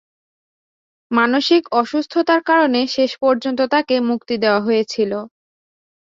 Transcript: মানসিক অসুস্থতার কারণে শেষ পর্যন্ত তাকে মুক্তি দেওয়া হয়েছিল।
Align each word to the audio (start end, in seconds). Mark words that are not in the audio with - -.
মানসিক 1.11 1.63
অসুস্থতার 1.73 2.41
কারণে 2.49 2.81
শেষ 2.95 3.11
পর্যন্ত 3.23 3.59
তাকে 3.73 3.95
মুক্তি 4.09 4.35
দেওয়া 4.43 4.61
হয়েছিল। 4.61 5.11